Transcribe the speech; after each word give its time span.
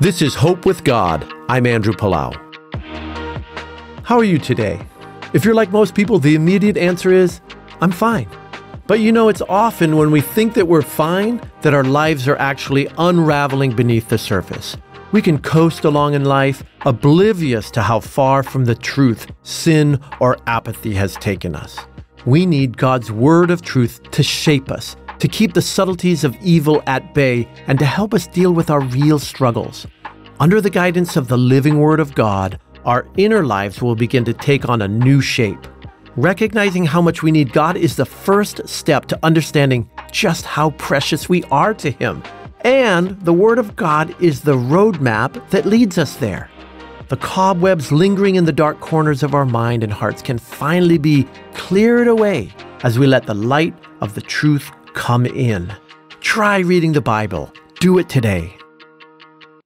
This 0.00 0.22
is 0.22 0.36
Hope 0.36 0.64
with 0.64 0.84
God. 0.84 1.28
I'm 1.48 1.66
Andrew 1.66 1.92
Palau. 1.92 2.32
How 4.04 4.16
are 4.16 4.22
you 4.22 4.38
today? 4.38 4.80
If 5.32 5.44
you're 5.44 5.56
like 5.56 5.72
most 5.72 5.96
people, 5.96 6.20
the 6.20 6.36
immediate 6.36 6.76
answer 6.76 7.12
is, 7.12 7.40
I'm 7.80 7.90
fine. 7.90 8.28
But 8.86 9.00
you 9.00 9.10
know, 9.10 9.28
it's 9.28 9.42
often 9.48 9.96
when 9.96 10.12
we 10.12 10.20
think 10.20 10.54
that 10.54 10.68
we're 10.68 10.82
fine 10.82 11.40
that 11.62 11.74
our 11.74 11.82
lives 11.82 12.28
are 12.28 12.36
actually 12.36 12.86
unraveling 12.96 13.74
beneath 13.74 14.08
the 14.08 14.18
surface. 14.18 14.76
We 15.10 15.20
can 15.20 15.36
coast 15.36 15.84
along 15.84 16.14
in 16.14 16.24
life, 16.24 16.62
oblivious 16.86 17.68
to 17.72 17.82
how 17.82 17.98
far 17.98 18.44
from 18.44 18.66
the 18.66 18.76
truth 18.76 19.26
sin 19.42 20.00
or 20.20 20.38
apathy 20.46 20.94
has 20.94 21.16
taken 21.16 21.56
us. 21.56 21.76
We 22.24 22.46
need 22.46 22.76
God's 22.76 23.10
word 23.10 23.50
of 23.50 23.62
truth 23.62 24.08
to 24.12 24.22
shape 24.22 24.70
us, 24.70 24.94
to 25.18 25.28
keep 25.28 25.54
the 25.54 25.62
subtleties 25.62 26.24
of 26.24 26.36
evil 26.42 26.82
at 26.86 27.14
bay, 27.14 27.48
and 27.66 27.78
to 27.78 27.84
help 27.84 28.14
us 28.14 28.26
deal 28.26 28.52
with 28.52 28.70
our 28.70 28.80
real 28.80 29.18
struggles. 29.18 29.86
Under 30.40 30.60
the 30.60 30.70
guidance 30.70 31.16
of 31.16 31.28
the 31.28 31.38
living 31.38 31.78
word 31.78 32.00
of 32.00 32.14
God, 32.14 32.60
our 32.84 33.06
inner 33.16 33.44
lives 33.44 33.82
will 33.82 33.96
begin 33.96 34.24
to 34.24 34.32
take 34.32 34.68
on 34.68 34.82
a 34.82 34.88
new 34.88 35.20
shape. 35.20 35.66
Recognizing 36.16 36.84
how 36.84 37.02
much 37.02 37.22
we 37.22 37.30
need 37.30 37.52
God 37.52 37.76
is 37.76 37.96
the 37.96 38.06
first 38.06 38.66
step 38.68 39.06
to 39.06 39.18
understanding 39.22 39.90
just 40.10 40.44
how 40.44 40.70
precious 40.70 41.28
we 41.28 41.44
are 41.44 41.74
to 41.74 41.90
Him 41.90 42.22
and 42.62 43.10
the 43.20 43.32
Word 43.32 43.58
of 43.58 43.76
God 43.76 44.14
is 44.20 44.40
the 44.40 44.56
roadmap 44.56 45.48
that 45.50 45.66
leads 45.66 45.96
us 45.96 46.16
there. 46.16 46.50
The 47.08 47.16
cobwebs 47.16 47.92
lingering 47.92 48.34
in 48.34 48.44
the 48.44 48.52
dark 48.52 48.80
corners 48.80 49.22
of 49.22 49.34
our 49.34 49.46
mind 49.46 49.82
and 49.82 49.92
hearts 49.92 50.20
can 50.20 50.38
finally 50.38 50.98
be 50.98 51.26
cleared 51.54 52.08
away 52.08 52.52
as 52.82 52.98
we 52.98 53.06
let 53.06 53.26
the 53.26 53.34
light 53.34 53.74
of 54.00 54.14
the 54.14 54.20
truth 54.20 54.70
come 54.98 55.26
in. 55.26 55.72
Try 56.20 56.58
reading 56.58 56.92
the 56.92 57.00
Bible. 57.00 57.52
Do 57.78 57.98
it 57.98 58.08
today. 58.08 58.56